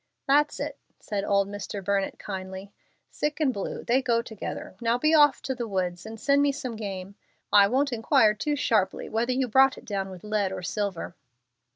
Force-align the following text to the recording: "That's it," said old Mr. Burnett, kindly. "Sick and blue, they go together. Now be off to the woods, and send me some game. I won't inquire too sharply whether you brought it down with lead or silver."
"That's 0.25 0.59
it," 0.59 0.79
said 0.99 1.23
old 1.23 1.47
Mr. 1.47 1.85
Burnett, 1.85 2.17
kindly. 2.17 2.71
"Sick 3.11 3.39
and 3.39 3.53
blue, 3.53 3.83
they 3.83 4.01
go 4.01 4.23
together. 4.23 4.73
Now 4.81 4.97
be 4.97 5.13
off 5.13 5.43
to 5.43 5.53
the 5.53 5.67
woods, 5.67 6.07
and 6.07 6.19
send 6.19 6.41
me 6.41 6.51
some 6.51 6.75
game. 6.75 7.13
I 7.53 7.67
won't 7.67 7.93
inquire 7.93 8.33
too 8.33 8.55
sharply 8.55 9.09
whether 9.09 9.31
you 9.33 9.47
brought 9.47 9.77
it 9.77 9.85
down 9.85 10.09
with 10.09 10.23
lead 10.23 10.51
or 10.51 10.63
silver." 10.63 11.13